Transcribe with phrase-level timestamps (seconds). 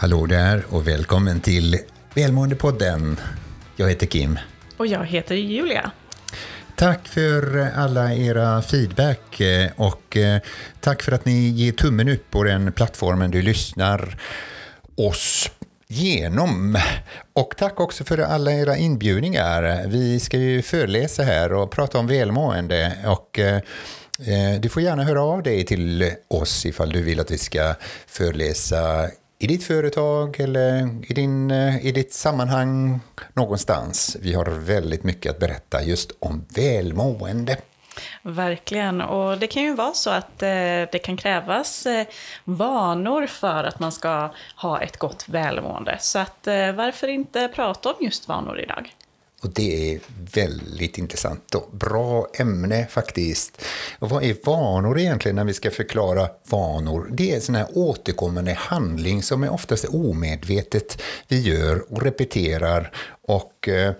[0.00, 1.78] Hallå där och välkommen till
[2.14, 3.20] Välmåendepodden.
[3.76, 4.38] Jag heter Kim.
[4.76, 5.90] Och jag heter Julia.
[6.76, 10.40] Tack för alla era feedback eh, och eh,
[10.80, 14.18] tack för att ni ger tummen upp på den plattformen du lyssnar
[14.94, 15.50] oss
[15.88, 16.78] genom.
[17.32, 19.86] Och tack också för alla era inbjudningar.
[19.88, 25.22] Vi ska ju föreläsa här och prata om välmående och eh, du får gärna höra
[25.22, 27.74] av dig till oss ifall du vill att vi ska
[28.06, 33.00] föreläsa i ditt företag eller i, din, eh, i ditt sammanhang
[33.34, 34.16] någonstans.
[34.20, 37.56] Vi har väldigt mycket att berätta just om välmående.
[38.22, 40.48] Verkligen, och det kan ju vara så att eh,
[40.92, 42.06] det kan krävas eh,
[42.44, 45.96] vanor för att man ska ha ett gott välmående.
[46.00, 48.94] Så att, eh, varför inte prata om just vanor idag?
[49.42, 50.00] Och det är
[50.34, 53.62] väldigt intressant och bra ämne faktiskt.
[53.98, 57.08] Och vad är vanor egentligen när vi ska förklara vanor?
[57.10, 62.92] Det är en sån här återkommande handling som är oftast omedvetet vi gör och repeterar
[63.22, 63.92] och eh,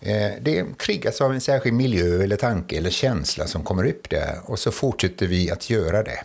[0.00, 4.38] eh, det triggas av en särskild miljö eller tanke eller känsla som kommer upp där
[4.44, 6.22] och så fortsätter vi att göra det.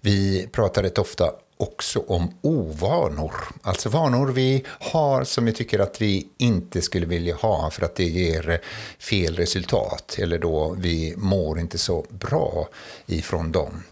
[0.00, 1.32] Vi pratar rätt ofta
[1.62, 3.34] också om ovanor.
[3.62, 7.96] Alltså vanor vi har som vi tycker att vi inte skulle vilja ha för att
[7.96, 8.60] det ger
[8.98, 12.68] fel resultat eller då vi mår inte så bra
[13.06, 13.82] ifrån dem.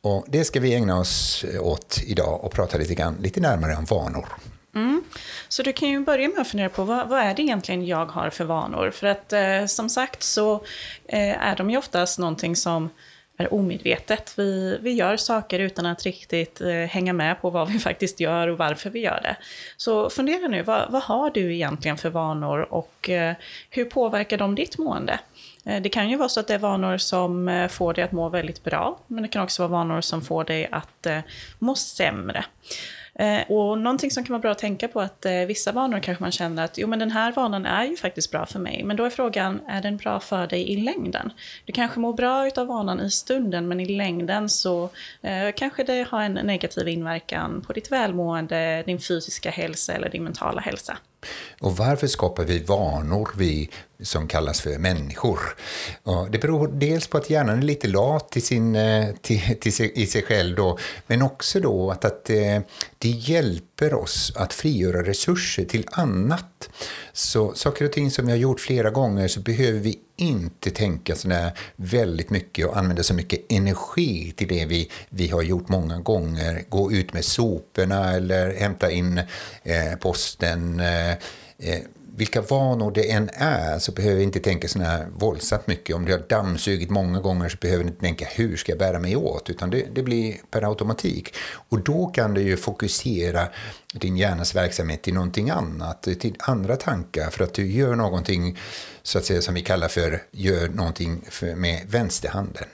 [0.00, 3.84] Och det ska vi ägna oss åt idag och prata lite, grann, lite närmare om
[3.84, 4.28] vanor.
[4.74, 5.04] Mm.
[5.48, 8.06] Så du kan ju börja med att fundera på vad, vad är det egentligen jag
[8.06, 8.90] har för vanor?
[8.90, 10.54] För att eh, som sagt så
[11.08, 12.90] eh, är de ju oftast någonting som
[13.42, 14.34] är omedvetet.
[14.36, 18.48] Vi, vi gör saker utan att riktigt eh, hänga med på vad vi faktiskt gör
[18.48, 19.36] och varför vi gör det.
[19.76, 23.34] Så fundera nu, vad, vad har du egentligen för vanor och eh,
[23.70, 25.18] hur påverkar de ditt mående?
[25.64, 28.12] Eh, det kan ju vara så att det är vanor som eh, får dig att
[28.12, 31.18] må väldigt bra, men det kan också vara vanor som får dig att eh,
[31.58, 32.44] må sämre.
[33.18, 36.24] Eh, och någonting som kan vara bra att tänka på att eh, vissa vanor kanske
[36.24, 38.82] man känner att jo men den här vanan är ju faktiskt bra för mig.
[38.84, 41.32] Men då är frågan, är den bra för dig i längden?
[41.64, 44.90] Du kanske mår bra utav vanan i stunden men i längden så
[45.22, 50.24] eh, kanske det har en negativ inverkan på ditt välmående, din fysiska hälsa eller din
[50.24, 50.96] mentala hälsa.
[51.60, 53.70] Och varför skapar vi vanor, vi
[54.02, 55.38] som kallas för människor?
[56.30, 59.92] Det beror dels på att hjärnan är lite lat i, sin, eh, till, till sig,
[59.94, 62.60] i sig själv, då, men också då att, att eh,
[63.02, 66.70] det hjälper oss att frigöra resurser till annat.
[67.12, 71.16] Så saker och ting som vi har gjort flera gånger så behöver vi inte tänka
[71.16, 75.98] sådär väldigt mycket och använda så mycket energi till det vi, vi har gjort många
[75.98, 76.64] gånger.
[76.68, 79.18] Gå ut med soporna eller hämta in
[79.62, 80.80] eh, posten.
[80.80, 81.12] Eh,
[81.58, 81.80] eh
[82.16, 85.96] vilka vanor det än är så behöver vi inte tänka så här våldsamt mycket.
[85.96, 88.98] Om du har dammsugit många gånger så behöver du inte tänka hur ska jag bära
[88.98, 91.34] mig åt, utan det, det blir per automatik.
[91.68, 93.48] Och då kan du ju fokusera
[93.94, 98.58] din hjärnas verksamhet till någonting annat, till andra tankar, för att du gör någonting
[99.02, 102.64] så att säga som vi kallar för gör någonting för, med vänsterhanden.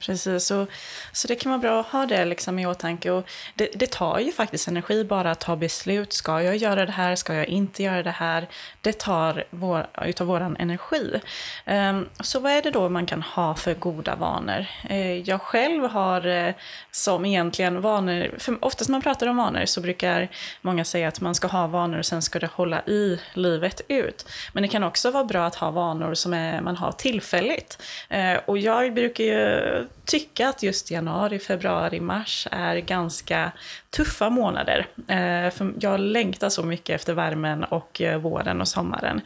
[0.00, 0.66] Precis, så,
[1.12, 3.10] så det kan vara bra att ha det liksom i åtanke.
[3.10, 6.12] Och det, det, tar ju faktiskt energi bara att ta beslut.
[6.12, 7.16] Ska jag göra det här?
[7.16, 8.48] Ska jag inte göra det här?
[8.80, 11.20] Det tar vår, utav vår energi.
[11.66, 14.66] Um, så vad är det då man kan ha för goda vanor?
[14.90, 16.54] Uh, jag själv har uh,
[16.90, 20.28] som egentligen vanor, för oftast när man pratar om vanor så brukar
[20.62, 24.28] många säga att man ska ha vanor och sen ska det hålla i livet ut.
[24.52, 27.82] Men det kan också vara bra att ha vanor som är, man har tillfälligt.
[28.14, 33.52] Uh, och jag brukar ju tycka att just januari, februari, mars är ganska
[33.90, 34.86] tuffa månader.
[34.96, 39.20] Eh, för jag längtar så mycket efter värmen och eh, våren och sommaren.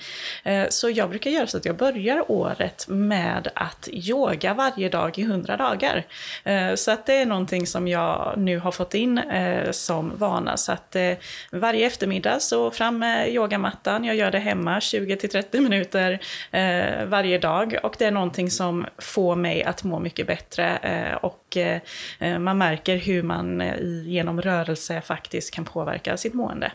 [0.45, 5.19] Eh, så jag brukar göra så att jag börjar året med att yoga varje dag
[5.19, 6.05] i 100 dagar.
[6.45, 10.57] Eh, så att det är någonting som jag nu har fått in eh, som vana.
[10.57, 11.13] Så att eh,
[11.51, 16.19] varje eftermiddag så fram med yogamattan, jag gör det hemma 20-30 minuter
[17.07, 17.77] varje dag.
[17.83, 22.97] Och det är någonting som får mig att må mycket bättre och Eh, man märker
[22.97, 26.73] hur man eh, genom rörelse faktiskt kan påverka sitt mående.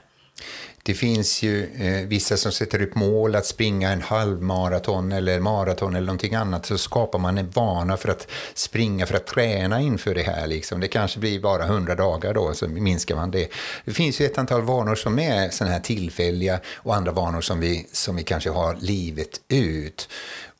[0.83, 5.95] Det finns ju eh, vissa som sätter upp mål att springa en halvmaraton eller maraton
[5.95, 6.65] eller någonting annat.
[6.65, 10.47] Så skapar man en vana för att springa, för att träna inför det här.
[10.47, 10.79] Liksom.
[10.79, 13.47] Det kanske blir bara hundra dagar då, så minskar man det.
[13.85, 17.59] Det finns ju ett antal vanor som är sådana här tillfälliga och andra vanor som
[17.59, 20.09] vi, som vi kanske har livet ut.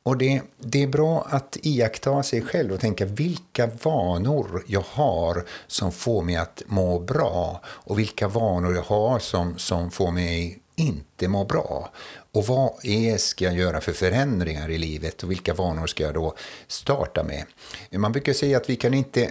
[0.02, 5.44] Och det, det är bra att iaktta sig själv och tänka vilka vanor jag har
[5.66, 10.58] som får mig att må bra och vilka vanor jag har som, som får mig
[10.76, 11.90] inte må bra.
[12.32, 16.14] Och vad är, ska jag göra för förändringar i livet och vilka vanor ska jag
[16.14, 16.34] då
[16.66, 17.44] starta med?
[17.90, 19.30] Man brukar säga att vi kan inte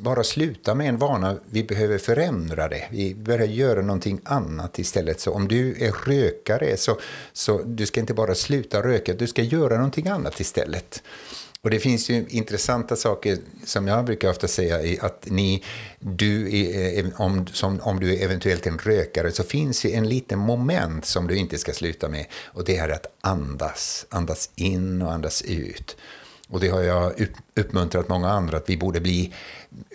[0.00, 2.84] bara sluta med en vana, vi behöver förändra det.
[2.90, 5.20] Vi börjar göra någonting annat istället.
[5.20, 6.98] Så om du är rökare, så,
[7.32, 11.02] så du ska inte bara sluta röka, du ska göra någonting annat istället.
[11.62, 15.62] Och det finns ju intressanta saker som jag brukar ofta säga att ni,
[15.98, 20.08] du är, eh, om, som, om du är eventuellt en rökare så finns ju en
[20.08, 25.02] liten moment som du inte ska sluta med och det är att andas, andas in
[25.02, 25.96] och andas ut.
[26.52, 27.12] Och det har jag
[27.56, 29.32] uppmuntrat många andra att vi borde bli,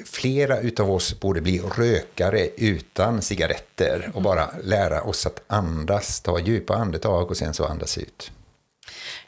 [0.06, 6.40] flera utav oss borde bli rökare utan cigaretter och bara lära oss att andas, ta
[6.40, 8.32] djupa andetag och sen så andas ut.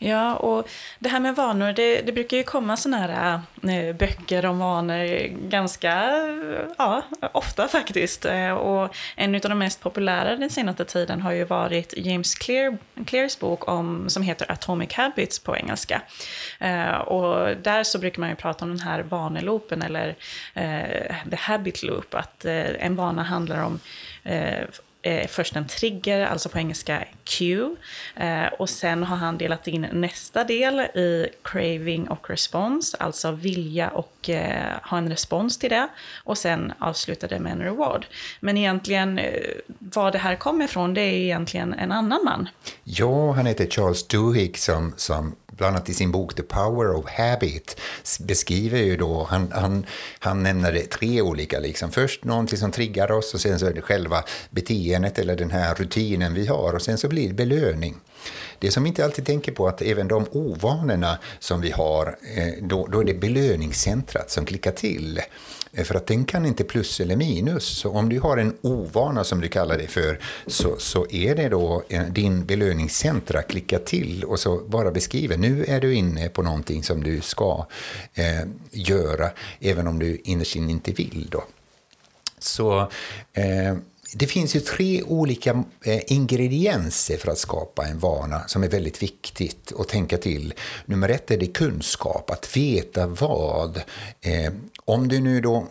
[0.01, 0.69] Ja, och
[0.99, 5.27] det här med vanor, det, det brukar ju komma sådana här äh, böcker om vanor
[5.49, 6.11] ganska
[6.77, 8.25] ja, ofta faktiskt.
[8.25, 12.77] Eh, och en av de mest populära den senaste tiden har ju varit James Clear,
[13.05, 16.01] Clears bok om, som heter Atomic Habits på engelska.
[16.59, 20.15] Äh, och där så brukar man ju prata om den här vaneloopen eller
[20.53, 23.79] äh, the habit loop, att en vana handlar om
[25.01, 27.75] eh, först en trigger, alltså på engelska cue.
[28.15, 33.89] Eh, och sen har han delat in nästa del i craving och response, alltså vilja
[33.89, 35.87] och eh, ha en respons till det.
[36.23, 38.05] Och sen avslutade med en reward.
[38.39, 39.41] Men egentligen, eh,
[39.79, 42.49] var det här kommer ifrån, det är egentligen en annan man.
[42.83, 47.05] Ja, han heter Charles Duhigg som, som bland annat i sin bok The Power of
[47.09, 47.79] Habit
[48.19, 49.85] beskriver ju då, han, han,
[50.19, 51.91] han nämner det tre olika, liksom.
[51.91, 55.75] först någonting som triggar oss och sen så är det själva beteendet eller den här
[55.75, 57.95] rutinen vi har och sen så blir det belöning.
[58.59, 62.17] Det som vi inte alltid tänker på är att även de ovanorna som vi har,
[62.35, 65.21] eh, då, då är det belöningscentrat som klickar till.
[65.73, 67.65] Eh, för att den kan inte plus eller minus.
[67.65, 71.49] Så om du har en ovana som du kallar det för så, så är det
[71.49, 76.41] då eh, din belöningscentra klicka till och så bara beskriver nu är du inne på
[76.41, 77.65] någonting som du ska
[78.13, 79.29] eh, göra
[79.59, 81.27] även om du innerst inne inte vill.
[81.31, 81.43] Då.
[82.39, 82.79] Så
[83.33, 83.75] eh,
[84.13, 89.03] det finns ju tre olika eh, ingredienser för att skapa en vana som är väldigt
[89.03, 90.53] viktigt att tänka till.
[90.85, 93.77] Nummer ett är det kunskap, att veta vad.
[94.21, 94.53] Eh,
[94.85, 95.67] om du nu då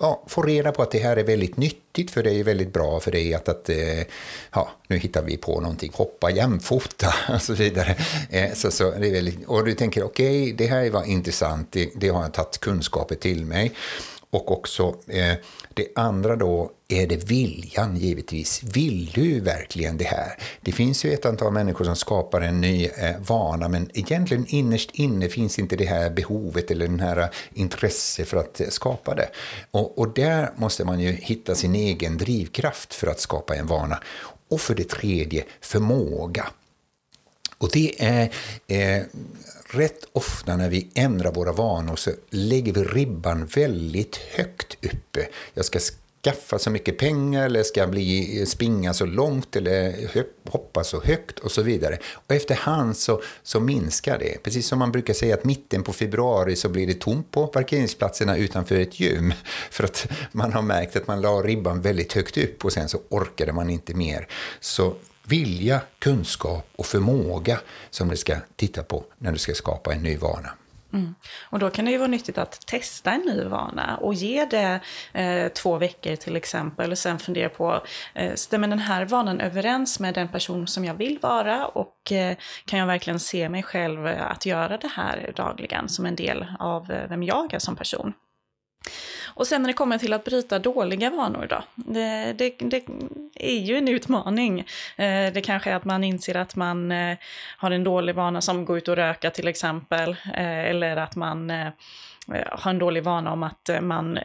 [0.00, 3.10] ja, får reda på att det här är väldigt nyttigt för dig, väldigt bra för
[3.10, 4.02] dig att, att eh,
[4.52, 7.96] ja, nu hittar vi på någonting, hoppa jämfota och så vidare.
[8.30, 11.72] Eh, så, så det är väldigt, och du tänker okej, okay, det här var intressant,
[11.72, 13.72] det, det har jag tagit kunskaper till mig.
[14.30, 15.34] Och också eh,
[15.74, 18.62] det andra då är det viljan givetvis.
[18.62, 20.38] Vill du verkligen det här?
[20.60, 24.90] Det finns ju ett antal människor som skapar en ny eh, vana men egentligen innerst
[24.92, 29.14] inne finns inte det här behovet eller den här eh, intresse för att eh, skapa
[29.14, 29.28] det.
[29.70, 33.98] Och, och där måste man ju hitta sin egen drivkraft för att skapa en vana.
[34.50, 36.48] Och för det tredje, förmåga.
[37.58, 38.32] Och det är
[38.66, 39.02] eh,
[39.70, 45.28] rätt ofta när vi ändrar våra vanor så lägger vi ribban väldigt högt uppe.
[45.54, 45.78] Jag ska
[46.24, 49.94] skaffa så mycket pengar eller ska bli, springa så långt eller
[50.50, 51.98] hoppa så högt och så vidare.
[52.12, 54.42] Och efterhand så, så minskar det.
[54.42, 58.36] Precis som man brukar säga att mitten på februari så blir det tomt på parkeringsplatserna
[58.36, 59.34] utanför ett gym.
[59.70, 63.00] För att man har märkt att man la ribban väldigt högt upp och sen så
[63.08, 64.28] orkade man inte mer.
[64.60, 64.94] Så
[65.28, 67.60] vilja, kunskap och förmåga
[67.90, 70.50] som du ska titta på när du ska skapa en ny vana.
[70.92, 71.14] Mm.
[71.50, 74.80] Och då kan det ju vara nyttigt att testa en ny vana och ge det
[75.12, 77.82] eh, två veckor till exempel och sen fundera på,
[78.14, 82.36] eh, stämmer den här vanan överens med den person som jag vill vara och eh,
[82.64, 86.46] kan jag verkligen se mig själv eh, att göra det här dagligen som en del
[86.58, 88.12] av eh, vem jag är som person?
[89.26, 92.84] Och sen när det kommer till att bryta dåliga vanor då, det, det, det
[93.34, 94.60] är ju en utmaning.
[94.96, 97.18] Eh, det kanske är att man inser att man eh,
[97.56, 101.50] har en dålig vana som gå ut och röka till exempel, eh, eller att man
[102.50, 104.18] har en dålig vana om att man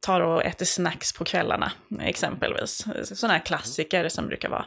[0.00, 2.84] tar och äter snacks på kvällarna, exempelvis.
[3.04, 4.66] Sådana här klassiker som brukar vara.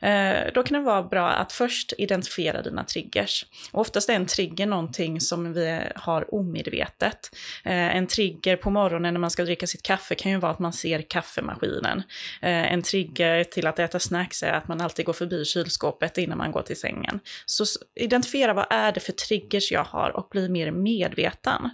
[0.00, 3.46] Eh, då kan det vara bra att först identifiera dina triggers.
[3.72, 7.36] Och oftast är en trigger någonting som vi har omedvetet.
[7.64, 10.58] Eh, en trigger på morgonen när man ska dricka sitt kaffe kan ju vara att
[10.58, 12.02] man ser kaffemaskinen.
[12.42, 16.38] Eh, en trigger till att äta snacks är att man alltid går förbi kylskåpet innan
[16.38, 17.20] man går till sängen.
[17.46, 21.70] Så identifiera vad är det för triggers jag har och bli mer medveten.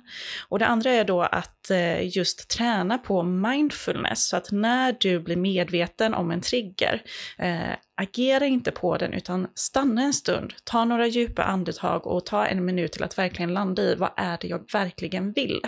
[0.49, 5.21] Och det andra är då att eh, just träna på mindfulness, så att när du
[5.21, 7.03] blir medveten om en trigger,
[7.39, 12.47] eh, agera inte på den utan stanna en stund, ta några djupa andetag och ta
[12.47, 15.61] en minut till att verkligen landa i vad är det jag verkligen vill?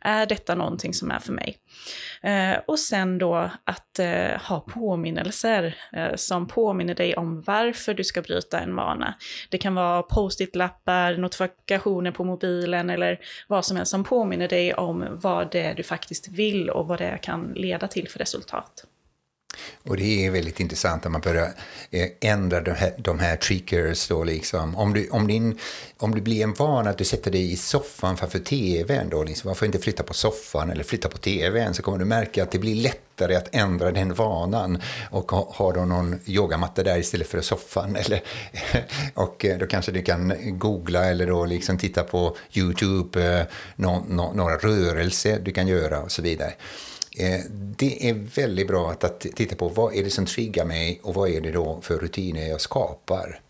[0.00, 1.56] Är detta någonting som är för mig?
[2.22, 8.04] Eh, och sen då att eh, ha påminnelser eh, som påminner dig om varför du
[8.04, 9.14] ska bryta en vana.
[9.50, 15.04] Det kan vara post-it-lappar, notifikationer på mobilen eller vad som helst som påminner dig om
[15.10, 18.86] vad det är du faktiskt vill och vad det kan leda till för resultat.
[19.84, 21.52] Och det är väldigt intressant när man börjar
[21.90, 24.08] eh, ändra de här, de här triggers.
[24.08, 24.76] Då liksom.
[24.76, 25.58] om, du, om, din,
[25.98, 29.48] om det blir en vana att du sätter dig i soffan framför tvn, då liksom,
[29.48, 32.58] varför inte flytta på soffan eller flytta på tvn, så kommer du märka att det
[32.58, 37.96] blir lättare att ändra den vanan och ha, ha någon yogamatta där istället för soffan.
[38.02, 38.22] Eller,
[39.14, 44.04] och eh, då kanske du kan googla eller då liksom titta på YouTube, eh, no,
[44.08, 46.52] no, några rörelser du kan göra och så vidare.
[47.16, 51.00] Eh, det är väldigt bra att, att titta på vad är det som triggar mig
[51.02, 53.40] och vad är det då för rutiner jag skapar.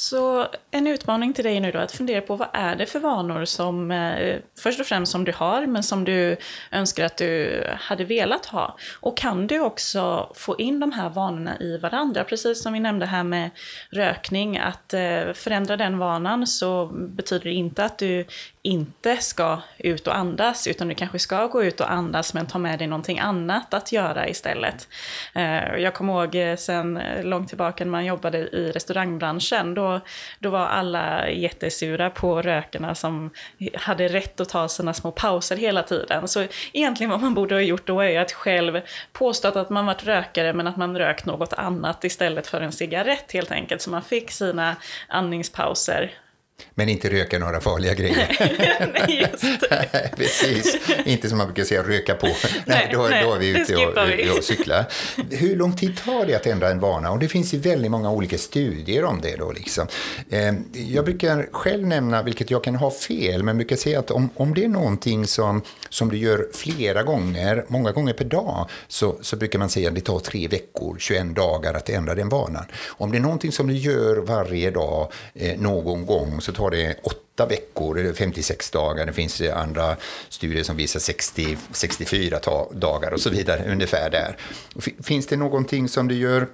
[0.00, 3.44] Så en utmaning till dig nu då att fundera på vad är det för vanor
[3.44, 6.36] som eh, först och främst som du har men som du
[6.70, 8.76] önskar att du hade velat ha.
[9.00, 12.24] Och kan du också få in de här vanorna i varandra?
[12.24, 13.50] Precis som vi nämnde här med
[13.90, 18.24] rökning, att eh, förändra den vanan så betyder det inte att du
[18.62, 22.58] inte ska ut och andas, utan du kanske ska gå ut och andas men ta
[22.58, 24.88] med dig någonting annat att göra istället.
[25.34, 29.89] Eh, jag kommer ihåg eh, sen långt tillbaka när man jobbade i restaurangbranschen, då,
[30.38, 33.30] då var alla jättesura på rökarna som
[33.74, 36.28] hade rätt att ta sina små pauser hela tiden.
[36.28, 38.80] Så egentligen vad man borde ha gjort då är att själv
[39.12, 43.32] påstått att man varit rökare men att man rökt något annat istället för en cigarett
[43.32, 43.82] helt enkelt.
[43.82, 44.76] Så man fick sina
[45.08, 46.12] andningspauser
[46.74, 48.36] men inte röka några farliga grejer.
[49.06, 50.10] nej, just det.
[50.16, 52.28] Precis, inte som man brukar säga röka på.
[52.66, 54.84] Nej, då, nej, då är vi ute och, och cyklar.
[55.30, 57.10] Hur lång tid tar det att ändra en vana?
[57.10, 59.36] Och det finns ju väldigt många olika studier om det.
[59.36, 59.86] Då, liksom.
[60.30, 64.30] Ehm, jag brukar själv nämna, vilket jag kan ha fel, men brukar säga att om,
[64.34, 69.16] om det är någonting som, som du gör flera gånger, många gånger per dag, så,
[69.20, 72.64] så brukar man säga att det tar tre veckor, 21 dagar att ändra den vanan.
[72.88, 76.96] Om det är någonting som du gör varje dag, eh, någon gång, så tar det
[77.02, 79.06] åtta veckor, 56 dagar.
[79.06, 79.96] Det finns andra
[80.28, 82.40] studier som visar 60, 64
[82.72, 84.36] dagar och så vidare, ungefär där.
[85.02, 86.46] Finns det någonting som du gör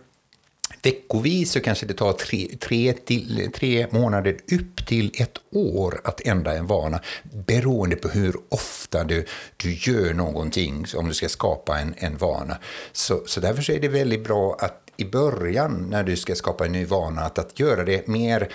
[0.82, 6.20] veckovis så kanske det tar tre, tre, till, tre månader upp till ett år att
[6.20, 7.00] ändra en vana
[7.46, 9.26] beroende på hur ofta du,
[9.56, 12.58] du gör någonting om du ska skapa en, en vana.
[12.92, 16.72] Så, så därför är det väldigt bra att i början när du ska skapa en
[16.72, 18.48] ny vana att, att göra det mer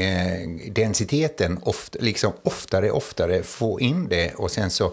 [0.00, 4.92] eh, densiteten ofta, liksom oftare, oftare få in det och sen så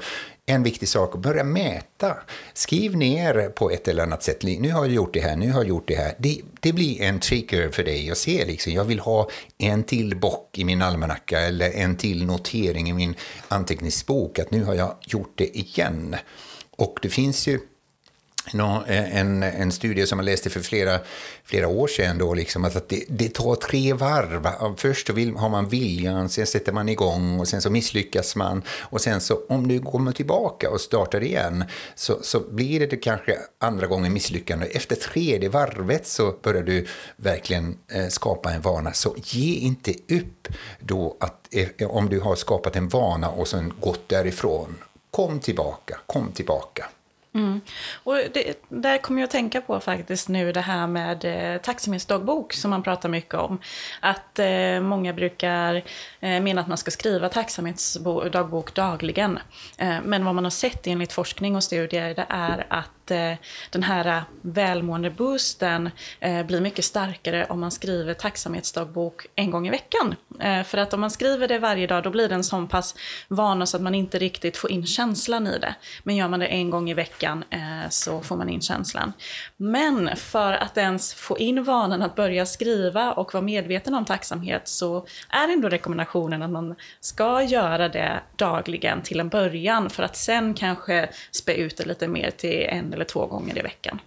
[0.49, 2.17] en viktig sak, börja mäta.
[2.53, 4.43] Skriv ner på ett eller annat sätt.
[4.43, 6.15] Nu har jag gjort det här, nu har jag gjort det här.
[6.17, 8.45] Det, det blir en trigger för dig att se.
[8.45, 12.93] Liksom, jag vill ha en till bock i min almanacka eller en till notering i
[12.93, 13.15] min
[13.47, 14.39] anteckningsbok.
[14.39, 16.15] Att nu har jag gjort det igen.
[16.77, 17.59] Och det finns ju
[18.53, 20.99] Eh, en, en studie som jag läste för flera,
[21.43, 24.47] flera år sedan, då, liksom, att det, det tar tre varv.
[24.77, 28.61] Först vill, har man viljan, sen sätter man igång och sen så misslyckas man.
[28.79, 31.63] Och sen så om du kommer tillbaka och startar igen
[31.95, 34.65] så, så blir det kanske andra gången misslyckande.
[34.65, 36.85] Efter tredje varvet så börjar du
[37.15, 38.93] verkligen eh, skapa en vana.
[38.93, 40.47] Så ge inte upp
[40.79, 44.75] då att eh, om du har skapat en vana och sen gått därifrån.
[45.11, 46.85] Kom tillbaka, kom tillbaka.
[47.37, 47.61] Mm.
[48.03, 52.53] Och det, där kommer jag att tänka på faktiskt nu det här med eh, tacksamhetsdagbok
[52.53, 53.59] som man pratar mycket om.
[53.99, 55.75] Att eh, många brukar
[56.19, 59.39] eh, mena att man ska skriva tacksamhetsdagbok dagligen.
[59.77, 63.33] Eh, men vad man har sett enligt forskning och studier det är att Eh,
[63.69, 69.69] den här eh, välmående-boosten eh, blir mycket starkare om man skriver tacksamhetsdagbok en gång i
[69.69, 70.15] veckan.
[70.65, 72.95] För att om man skriver det varje dag då blir det en sån pass
[73.27, 75.75] vana så att man inte riktigt får in känslan i det.
[76.03, 77.43] Men gör man det en gång i veckan
[77.89, 79.13] så får man in känslan.
[79.57, 84.67] Men för att ens få in vanan att börja skriva och vara medveten om tacksamhet
[84.67, 90.15] så är ändå rekommendationen att man ska göra det dagligen till en början för att
[90.15, 93.99] sen kanske spä ut det lite mer till en eller två gånger i veckan.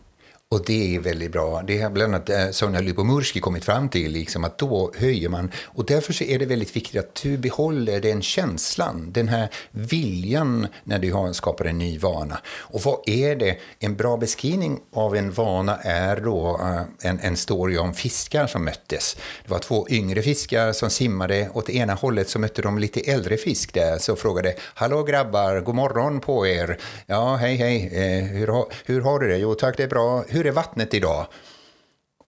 [0.55, 1.63] Och det är väldigt bra.
[1.67, 5.51] Det har bland annat eh, Sonja Lyubomirsky kommit fram till, liksom, att då höjer man.
[5.65, 10.99] Och därför är det väldigt viktigt att du behåller den känslan, den här viljan när
[10.99, 12.39] du har skapat en ny vana.
[12.47, 13.57] Och vad är det?
[13.79, 18.65] En bra beskrivning av en vana är då eh, en, en story om fiskar som
[18.65, 19.17] möttes.
[19.45, 21.51] Det var två yngre fiskar som simmade.
[21.55, 25.75] Åt ena hållet så mötte de lite äldre fisk där, så frågade ”Hallå grabbar, god
[25.75, 29.83] morgon på er!” ”Ja, hej hej, eh, hur, hur har du det?” ”Jo tack, det
[29.83, 31.27] är bra.” hur hur är vattnet idag?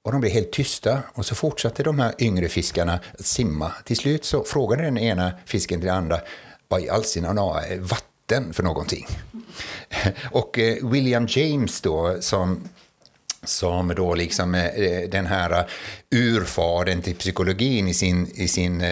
[0.05, 3.73] Och de blev helt tysta och så fortsatte de här yngre fiskarna att simma.
[3.85, 6.21] Till slut så frågade den ena fisken till den andra
[6.69, 9.07] vad i all sin är vatten för någonting?
[10.31, 12.69] Och eh, William James då, som
[13.45, 15.71] som då liksom eh, eh, den här
[16.11, 18.83] urfadern till psykologin i sin, i sin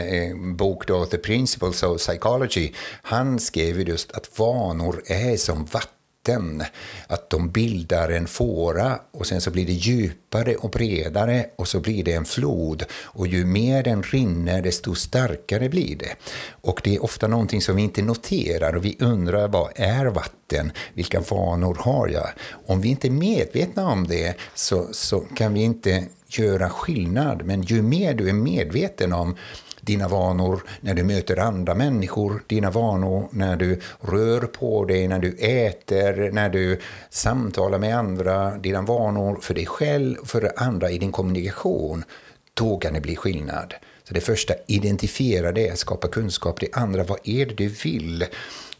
[0.56, 2.72] bok då, The Principles of Psychology,
[3.02, 6.62] han skrev just att vanor är som vatten mitten,
[7.06, 11.80] Att de bildar en fåra och sen så blir det djupare och bredare och så
[11.80, 12.84] blir det en flod.
[12.92, 16.16] Och ju mer den rinner desto starkare blir det.
[16.62, 20.72] Och det är ofta någonting som vi inte noterar och vi undrar vad är vatten?
[20.94, 22.28] Vilka vanor har jag?
[22.66, 27.42] Om vi inte är medvetna om det så, så kan vi inte göra skillnad.
[27.44, 29.36] Men ju mer du är medveten om
[29.80, 35.18] dina vanor när du möter andra människor, dina vanor när du rör på dig, när
[35.18, 40.90] du äter, när du samtalar med andra, dina vanor för dig själv och för andra
[40.90, 42.04] i din kommunikation.
[42.54, 43.74] Då kan det bli skillnad.
[44.04, 46.60] Så det första, identifiera det, skapa kunskap.
[46.60, 48.24] Det andra, vad är det du vill?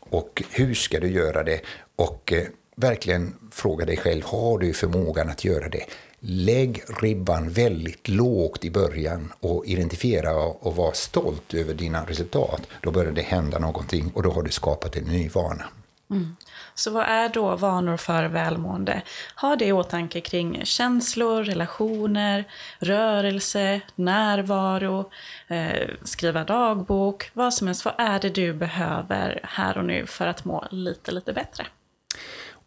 [0.01, 1.61] Och hur ska du göra det?
[1.97, 2.45] Och eh,
[2.77, 5.85] verkligen fråga dig själv, har du förmågan att göra det?
[6.21, 12.63] Lägg ribban väldigt lågt i början och identifiera och var stolt över dina resultat.
[12.81, 15.65] Då börjar det hända någonting och då har du skapat en ny vana.
[16.11, 16.37] Mm.
[16.75, 19.03] Så vad är då vanor för välmående?
[19.37, 22.45] Ha det i åtanke kring känslor, relationer,
[22.79, 25.11] rörelse, närvaro,
[25.49, 27.85] eh, skriva dagbok, vad som helst.
[27.85, 31.67] Vad är det du behöver här och nu för att må lite, lite bättre?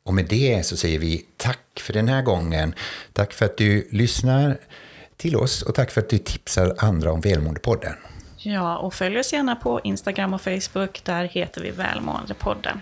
[0.04, 2.76] Och med det så säger vi tack för den här gången.
[3.14, 4.58] Tack för att du lyssnar
[5.18, 7.94] till oss och tack för att du tipsar andra om Välmåendepodden.
[8.38, 11.02] Ja, och följ oss gärna på Instagram och Facebook.
[11.04, 12.80] Där heter vi Välmåendepodden.